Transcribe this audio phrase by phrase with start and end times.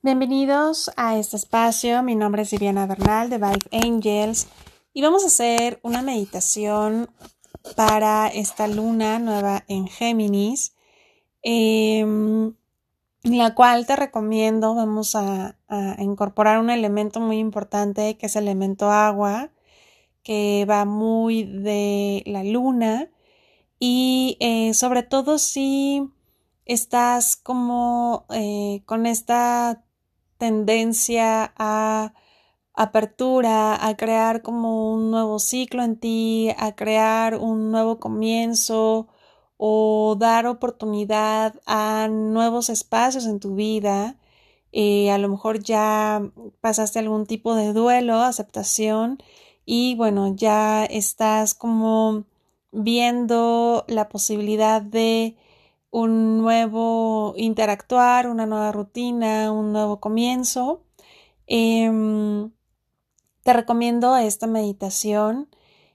[0.00, 2.04] Bienvenidos a este espacio.
[2.04, 4.46] Mi nombre es Viviana Bernal de Vibe Angels
[4.92, 7.10] y vamos a hacer una meditación
[7.74, 10.76] para esta luna nueva en Géminis,
[11.42, 12.54] em,
[13.24, 14.76] la cual te recomiendo.
[14.76, 15.56] Vamos a,
[15.98, 19.50] incorporar un elemento muy importante que es el elemento agua,
[20.22, 23.10] que va muy de la luna
[23.80, 26.08] y eh, sobre todo si
[26.66, 29.82] estás como eh, con esta
[30.38, 32.14] tendencia a
[32.74, 39.08] apertura, a crear como un nuevo ciclo en ti, a crear un nuevo comienzo
[39.56, 44.16] o dar oportunidad a nuevos espacios en tu vida.
[44.72, 46.22] Eh, a lo mejor ya
[46.60, 49.18] pasaste algún tipo de duelo, aceptación
[49.66, 52.24] y bueno, ya estás como
[52.72, 55.36] viendo la posibilidad de
[55.90, 60.84] un nuevo interactuar, una nueva rutina, un nuevo comienzo.
[61.46, 62.50] Em,
[63.42, 65.48] te recomiendo esta meditación,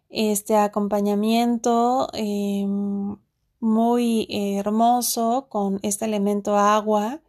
[0.10, 3.18] este acompañamiento em,
[3.60, 7.22] muy hermoso con este elemento agua,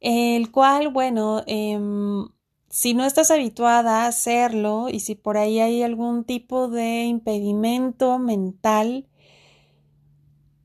[0.00, 2.28] el cual, bueno, em,
[2.68, 8.18] si no estás habituada a hacerlo y si por ahí hay algún tipo de impedimento
[8.18, 9.06] mental,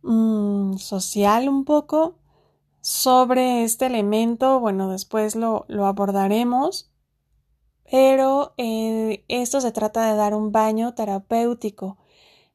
[0.08, 2.18] Mm, social un poco
[2.82, 4.60] sobre este elemento.
[4.62, 6.92] Bueno, después lo, abordaremos.
[7.92, 11.98] Pero eh, esto se trata de dar un baño terapéutico.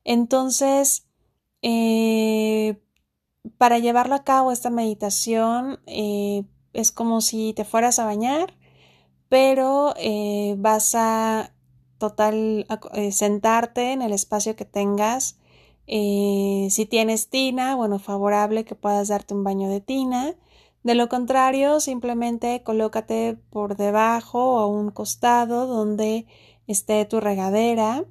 [0.04, 1.06] Entonces,
[1.62, 2.82] eh,
[3.58, 6.44] para llevarlo a cabo esta meditación, eh,
[6.74, 8.54] es como si te fueras a bañar,
[9.28, 9.94] pero
[10.58, 11.54] vas a
[11.98, 12.66] total
[13.12, 15.38] sentarte en el espacio que tengas
[15.86, 20.34] eh, si tienes tina, bueno, favorable que puedas darte un baño de tina.
[20.82, 26.26] De lo contrario, simplemente colócate por debajo o a un costado donde
[26.66, 28.04] esté tu regadera.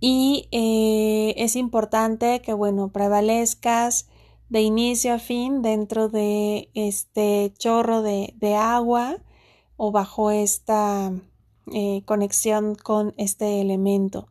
[0.00, 4.08] Y eh, es importante que, bueno, prevalezcas
[4.48, 9.18] de inicio a fin dentro de este chorro de, agua
[9.76, 11.12] o bajo esta
[11.72, 14.28] eh, conexión con este elemento.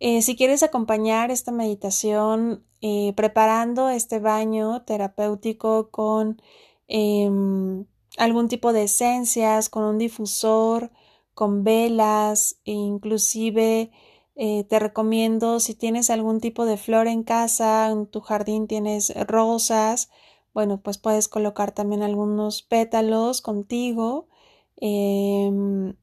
[0.00, 6.40] Eh, si quieres acompañar esta meditación eh, preparando este baño terapéutico con
[6.88, 7.84] em,
[8.16, 10.90] algún tipo de esencias, con un difusor,
[11.34, 13.90] con velas, e inclusive
[14.36, 19.12] eh, te recomiendo si tienes algún tipo de flor en casa, en tu jardín tienes
[19.26, 20.10] rosas,
[20.54, 24.28] bueno, pues puedes colocar también algunos pétalos contigo.
[24.76, 25.94] Em,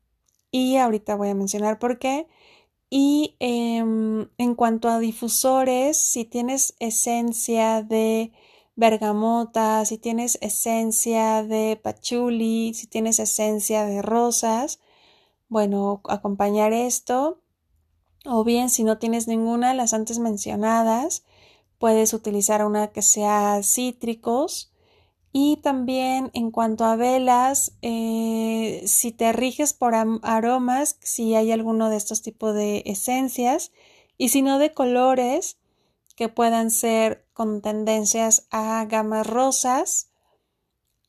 [0.51, 2.27] y ahorita voy a mencionar por qué.
[2.89, 8.31] Y em, en cuanto a difusores, si tienes esencia de
[8.75, 14.79] bergamota, si tienes esencia de pachuli, si tienes esencia de rosas,
[15.49, 17.41] bueno, acompañar esto.
[18.25, 21.23] O bien, si no tienes ninguna de las antes mencionadas,
[21.79, 24.73] puedes utilizar una que sea cítricos
[25.31, 31.89] y también en cuanto a velas, eh, si te riges por aromas, si hay alguno
[31.89, 33.71] de estos tipos de esencias,
[34.17, 35.57] y si no de colores,
[36.15, 40.09] que puedan ser con tendencias a gamas rosas,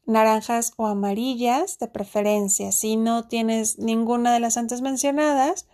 [0.04, 2.72] naranjas o amarillas de preferencia.
[2.72, 5.66] Si no tienes ninguna de las antes mencionadas,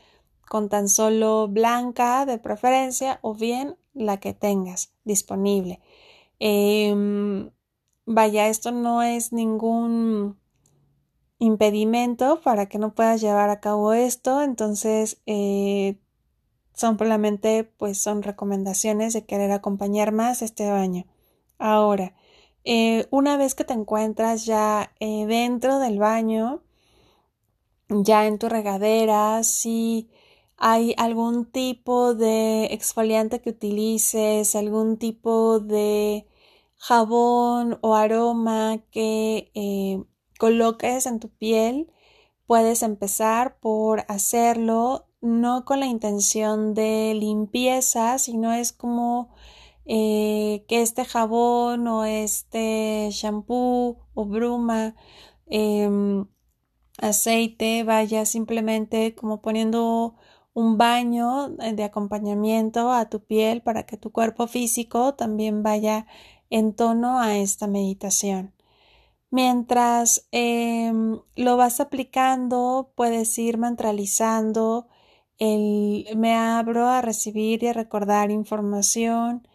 [0.48, 5.80] con tan solo blanca de preferencia o bien la que tengas disponible.
[6.38, 7.50] Em,
[8.06, 10.38] vaya, esto no es ningún
[11.38, 15.98] impedimento para que no puedas llevar a cabo esto, entonces eh,
[16.74, 21.06] simplemente pues son recomendaciones de querer acompañar más este baño.
[21.58, 22.14] Ahora,
[22.64, 26.62] eh, una vez que te encuentras ya eh, dentro del baño,
[27.88, 30.10] ya en tu regadera, si
[30.56, 36.26] hay algún tipo de exfoliante que utilices, algún tipo de
[36.84, 40.04] jabón o aroma que eh,
[40.38, 41.90] coloques en tu piel,
[42.46, 49.30] puedes empezar por hacerlo no con la intención de limpieza, sino es como
[49.86, 54.94] eh, que este jabón o este shampoo o bruma,
[55.46, 56.26] em,
[56.98, 60.16] aceite vaya simplemente como poniendo
[60.52, 66.06] un baño de acompañamiento a tu piel para que tu cuerpo físico también vaya
[66.50, 68.54] en tono a esta meditación.
[69.30, 74.86] Mientras em, lo vas aplicando, puedes ir mantralizando
[75.38, 79.46] el me abro a recibir y a recordar información.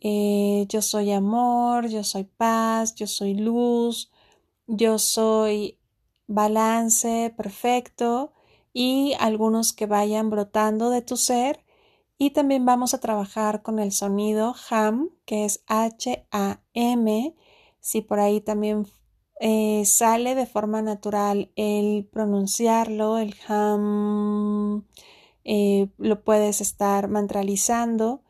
[0.00, 4.10] Eh, yo soy amor, yo soy paz, yo soy luz,
[4.66, 5.78] yo soy
[6.28, 8.32] balance perfecto
[8.72, 11.64] y algunos que vayan brotando de tu ser.
[12.18, 17.36] Y también vamos a trabajar con el sonido HAM, que es H-A-M.
[17.80, 18.86] Si por ahí también
[19.40, 24.84] eh, sale de forma natural el pronunciarlo, el HAM,
[25.44, 28.24] eh, lo puedes estar mantralizando.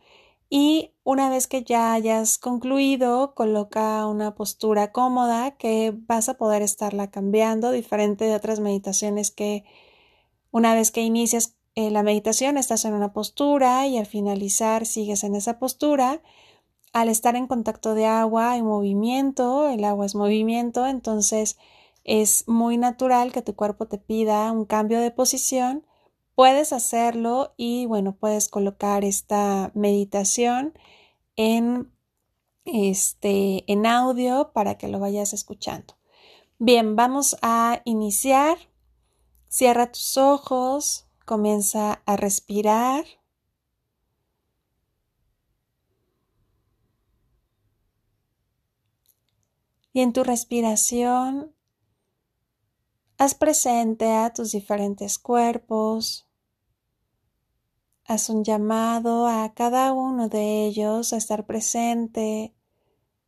[0.50, 6.60] Y una vez que ya hayas concluido, coloca una postura cómoda que vas a poder
[6.62, 9.64] estarla cambiando, diferente de otras meditaciones que
[10.50, 11.57] una vez que inicias
[11.90, 16.22] la meditación estás en una postura y al finalizar sigues en esa postura.
[16.92, 21.58] Al estar en contacto de agua hay movimiento, el agua es movimiento, entonces
[22.04, 25.86] es muy natural que tu cuerpo te pida un cambio de posición.
[26.34, 30.74] Puedes hacerlo y bueno, puedes colocar esta meditación
[31.36, 31.92] en
[32.64, 35.94] este en audio para que lo vayas escuchando.
[36.58, 38.58] Bien, vamos a iniciar
[39.48, 43.04] Cierra tus ojos, comienza a respirar.
[49.92, 51.54] Y en tu respiración,
[53.18, 56.26] haz presente a tus diferentes cuerpos.
[58.06, 62.54] Haz un llamado a cada uno de ellos a estar presente,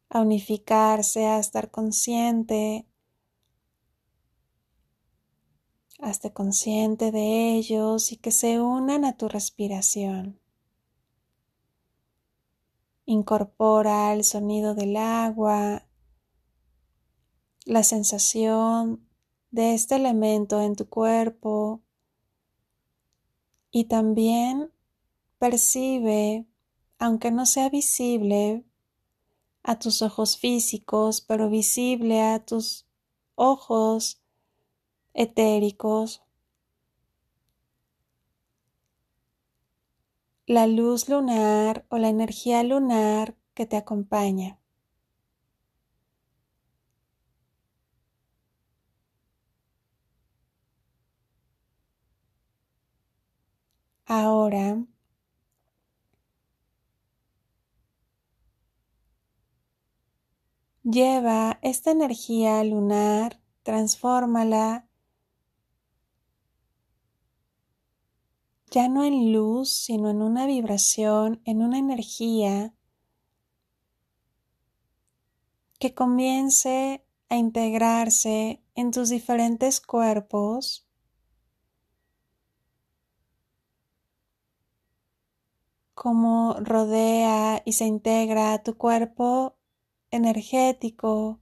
[0.08, 2.89] a unificarse, a estar consciente
[6.02, 10.40] Hazte consciente de ellos y que se unan a tu respiración.
[13.04, 15.86] Incorpora el sonido del agua,
[17.66, 19.06] la sensación
[19.50, 21.82] de este elemento en tu cuerpo
[23.70, 24.72] y también
[25.38, 26.46] percibe,
[26.98, 28.64] aunque no sea visible
[29.62, 32.86] a tus ojos físicos, pero visible a tus
[33.34, 34.19] ojos
[35.14, 36.22] etéricos,
[40.46, 44.58] la luz lunar o la energía lunar que te acompaña.
[54.06, 54.84] Ahora
[60.82, 64.89] lleva esta energía lunar, transfórmala
[68.70, 72.74] ya no en luz, sino en una vibración, en una energía
[75.78, 80.86] que comience a integrarse en tus diferentes cuerpos.
[86.00, 89.58] como rodea y se integra a tu cuerpo
[90.10, 91.40] energético,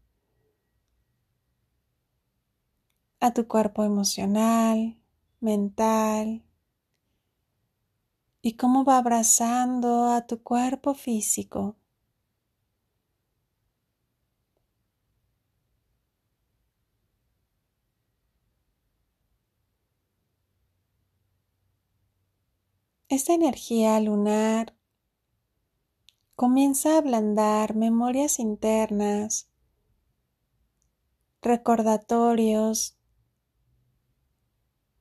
[3.20, 5.00] a tu cuerpo emocional,
[5.38, 6.47] mental,
[8.42, 11.76] y cómo va abrazando a tu cuerpo físico.
[23.08, 24.74] Esta energía lunar
[26.36, 29.50] comienza a ablandar memorias internas,
[31.40, 32.98] recordatorios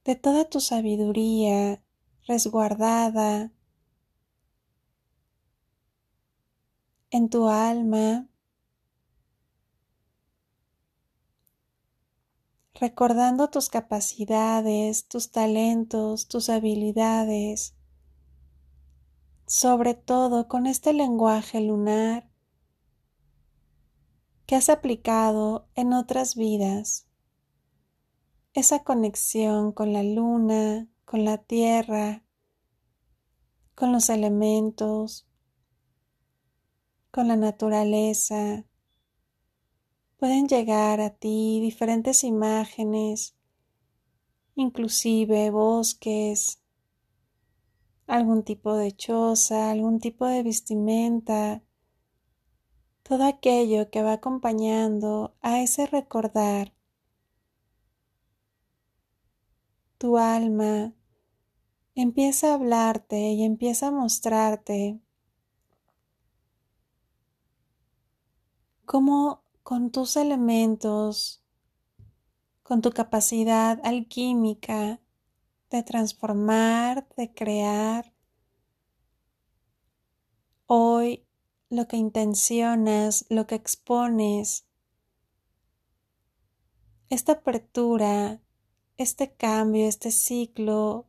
[0.06, 1.84] de toda tu sabiduría
[2.28, 3.52] resguardada
[7.10, 8.28] en tu alma,
[12.74, 17.76] recordando tus capacidades, tus talentos, tus habilidades,
[19.46, 22.30] sobre todo con este lenguaje lunar
[24.46, 27.08] que has aplicado en otras vidas,
[28.54, 32.26] esa conexión con la luna, con la tierra,
[33.76, 35.26] con los elementos,
[37.12, 38.66] con la naturaleza.
[40.18, 43.38] Pueden llegar a ti diferentes imágenes,
[44.56, 46.62] inclusive bosques,
[48.06, 51.64] algún tipo de choza, algún tipo de vestimenta,
[53.04, 56.74] todo aquello que va acompañando a ese recordar.
[59.98, 60.97] Tu alma
[62.02, 65.00] empieza a hablarte y empieza a mostrarte
[68.86, 71.44] cómo con tus elementos,
[72.64, 75.02] con tu capacidad alquímica
[75.70, 78.14] de transformar, de crear,
[80.68, 81.26] hoy
[81.70, 84.68] lo que intencionas, lo que expones,
[87.10, 88.42] esta apertura,
[88.98, 91.08] este cambio, este ciclo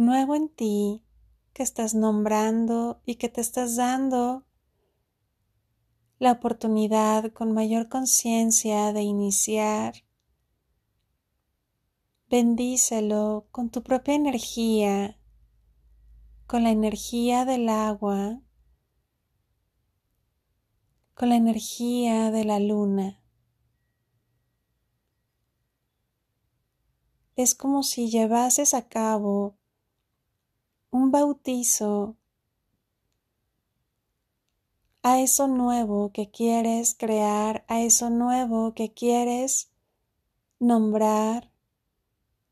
[0.00, 1.04] nuevo en ti
[1.52, 4.46] que estás nombrando y que te estás dando
[6.18, 9.94] la oportunidad con mayor conciencia de iniciar.
[12.28, 15.18] Bendícelo con tu propia energía,
[16.46, 18.40] con la energía del agua,
[21.14, 23.20] con la energía de la luna.
[27.36, 29.59] Es como si llevases a cabo
[30.90, 32.16] un bautizo
[35.02, 39.70] a eso nuevo que quieres crear, a eso nuevo que quieres
[40.58, 41.50] nombrar,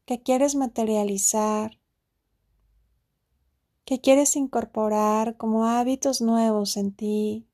[0.06, 1.78] que quieres materializar,
[3.84, 7.48] que quieres incorporar como hábitos nuevos en ti,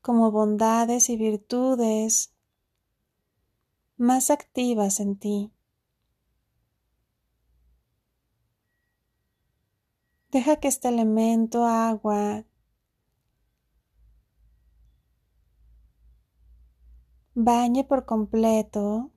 [0.00, 2.32] como bondades y virtudes
[3.96, 5.55] más activas en ti.
[10.30, 12.44] Deja que este elemento agua
[17.34, 19.12] bañe por completo.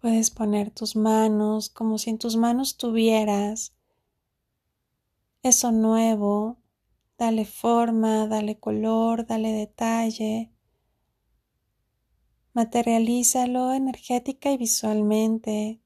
[0.00, 3.74] Puedes poner tus manos como si en tus manos tuvieras
[5.42, 6.58] eso nuevo.
[7.16, 10.52] Dale forma, dale color, dale detalle.
[12.52, 15.80] Materialízalo energética y visualmente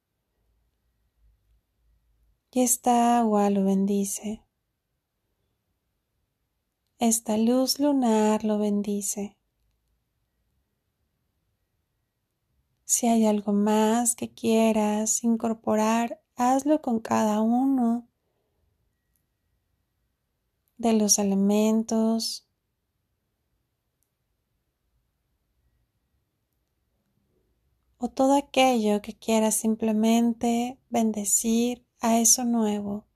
[2.54, 4.42] y esta agua lo bendice.
[6.98, 9.38] Esta luz lunar lo bendice.
[12.84, 18.06] Si hay algo más que quieras incorporar, hazlo con cada uno
[20.76, 22.46] de los elementos.
[28.04, 33.06] o todo aquello que quieras simplemente bendecir a eso nuevo.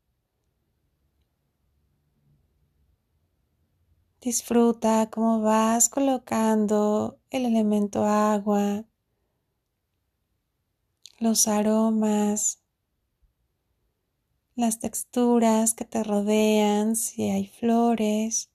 [4.20, 8.84] Disfruta cómo vas colocando el elemento agua,
[11.18, 12.62] los aromas,
[14.54, 18.50] las texturas que te rodean, si hay flores,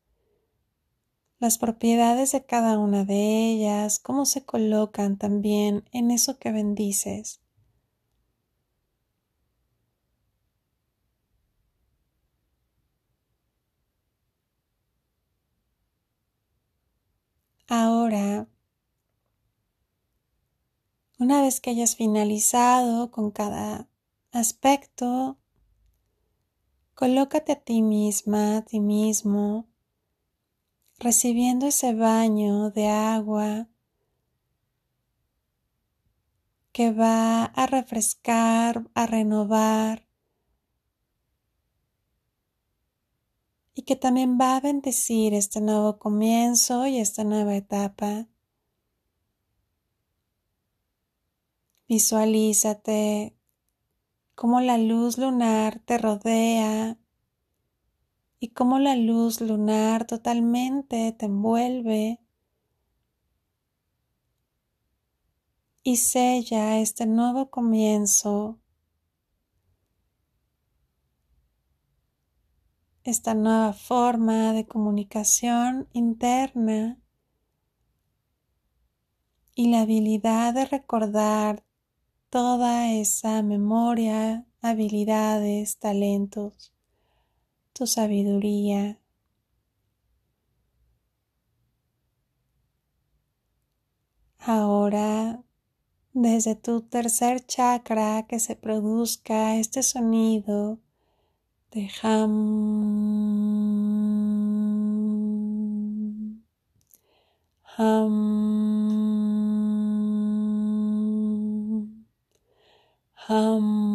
[1.40, 7.41] las propiedades de cada una de ellas, cómo se colocan también en eso que bendices.
[17.74, 18.50] Ahora,
[21.20, 23.88] una vez que hayas finalizado con cada
[24.34, 25.38] aspecto,
[26.96, 29.70] colócate a ti misma, a ti mismo,
[31.00, 33.70] recibiendo ese baño de agua
[36.74, 40.11] que va a refrescar, a renovar
[43.74, 48.28] y que también va a bendecir este nuevo comienzo y esta nueva etapa.
[51.88, 53.36] Visualízate
[54.36, 56.98] cómo la luz lunar te rodea
[58.40, 62.20] y cómo la luz lunar totalmente te envuelve
[65.84, 68.60] y sella este nuevo comienzo
[73.04, 77.00] esta nueva forma de comunicación interna
[79.56, 81.64] y la habilidad de recordar
[82.30, 86.74] toda esa memoria, habilidades, talentos,
[87.74, 89.00] tu sabiduría.
[94.38, 95.44] Ahora,
[96.14, 100.80] desde tu tercer chakra, que se produzca este sonido
[101.72, 102.34] de ham,
[107.78, 108.16] ham,
[113.28, 113.92] ham.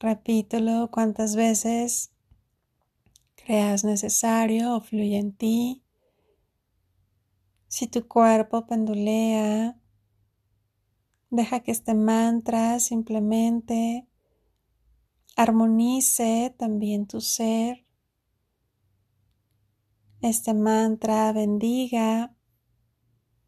[0.00, 2.10] Repítelo cuantas veces
[3.36, 5.84] creas necesario o fluye en ti.
[7.68, 9.81] Si tu cuerpo pendulea,
[11.32, 14.06] Deja que este mantra simplemente
[15.34, 17.86] armonice también tu ser.
[20.20, 22.36] Este mantra bendiga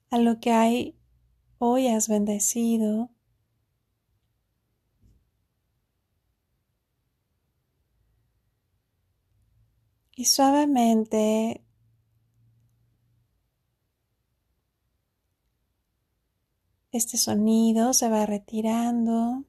[0.08, 0.98] a lo que hay
[1.58, 3.10] hoy has bendecido.
[10.16, 11.63] Y suavemente
[16.98, 19.44] este sonido se va retirando.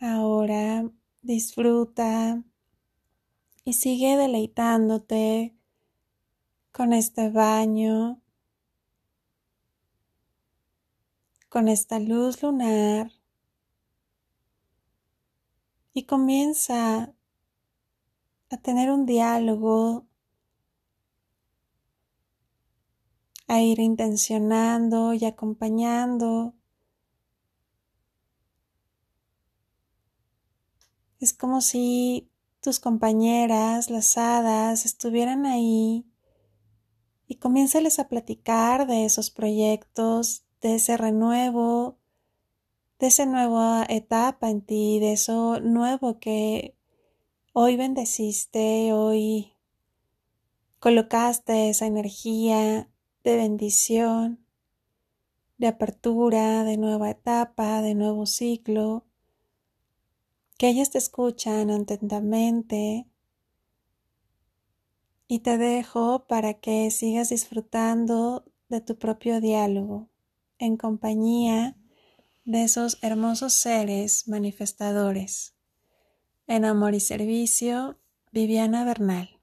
[0.00, 0.90] Ahora
[1.22, 2.42] disfruta
[3.64, 5.54] y sigue deleitándote
[6.72, 8.22] con este baño,
[11.48, 13.17] con esta luz lunar
[15.98, 17.12] y comienza
[18.50, 20.06] a tener un diálogo,
[23.48, 26.54] a ir intencionando y acompañando.
[31.18, 36.06] Es como si tus compañeras, las hadas, estuvieran ahí
[37.26, 41.98] y comiénzales a platicar de esos proyectos, de ese renuevo,
[42.98, 46.74] de esa nueva etapa en ti, de eso nuevo que
[47.52, 49.52] hoy bendeciste, hoy
[50.80, 52.88] colocaste esa energía
[53.22, 54.44] de bendición,
[55.58, 59.04] de apertura, de nueva etapa, de nuevo ciclo.
[60.56, 63.06] Que ellas te escuchan atentamente.
[65.28, 70.08] Y te dejo para que sigas disfrutando de tu propio diálogo
[70.58, 71.76] en compañía
[72.48, 75.54] de esos hermosos seres manifestadores.
[76.46, 78.00] En amor y servicio,
[78.32, 79.37] Viviana Bernal.